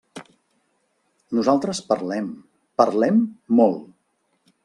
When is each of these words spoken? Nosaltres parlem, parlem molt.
Nosaltres 1.39 1.81
parlem, 1.91 2.31
parlem 2.83 3.23
molt. 3.61 3.87